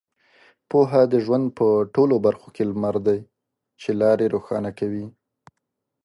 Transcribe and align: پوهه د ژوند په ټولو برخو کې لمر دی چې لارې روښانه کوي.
پوهه 0.69 1.01
د 1.13 1.15
ژوند 1.25 1.45
په 1.59 1.67
ټولو 1.95 2.15
برخو 2.25 2.47
کې 2.55 2.63
لمر 2.69 2.95
دی 3.07 3.19
چې 3.81 3.89
لارې 4.01 4.25
روښانه 4.35 4.71
کوي. 4.79 5.05